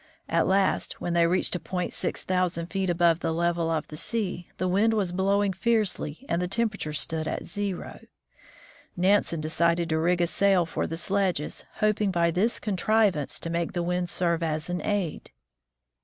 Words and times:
At 0.27 0.47
last, 0.47 0.99
when 0.99 1.13
they 1.13 1.27
reached 1.27 1.55
a 1.55 1.59
point 1.59 1.93
six 1.93 2.23
thousand 2.23 2.71
feet 2.71 2.89
above 2.89 3.19
the 3.19 3.31
level 3.31 3.69
of 3.69 3.87
the 3.87 3.95
sea, 3.97 4.47
the 4.57 4.67
wind 4.67 4.95
was 4.95 5.11
blowing 5.11 5.53
fiercely 5.53 6.25
and 6.27 6.41
the 6.41 6.47
tem 6.47 6.71
perature 6.71 6.95
stood 6.95 7.27
at 7.27 7.45
zero. 7.45 7.75
Sledging 7.83 7.97
across 7.99 8.95
Greenland. 8.95 9.15
Nansen 9.15 9.41
decided 9.41 9.89
to 9.89 9.99
rig 9.99 10.19
a 10.19 10.25
sail 10.25 10.65
for 10.65 10.87
the 10.87 10.97
sledges, 10.97 11.65
hoping 11.81 12.09
by 12.09 12.31
this 12.31 12.59
contrivance 12.59 13.39
to 13.39 13.51
make 13.51 13.73
the 13.73 13.83
wind 13.83 14.09
serve 14.09 14.41
as 14.41 14.71
an 14.71 14.81
aid. 14.83 15.29